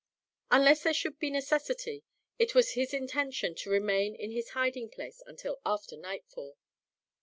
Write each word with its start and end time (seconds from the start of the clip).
Unless 0.49 0.81
there 0.81 0.95
should 0.95 1.19
be 1.19 1.29
necessity, 1.29 2.03
it 2.39 2.55
was 2.55 2.71
his 2.71 2.91
intention 2.91 3.53
to 3.53 3.69
remain 3.69 4.15
in 4.15 4.31
his 4.31 4.49
hiding 4.57 4.89
place 4.89 5.21
until 5.27 5.59
after 5.63 5.95
nightfall. 5.95 6.57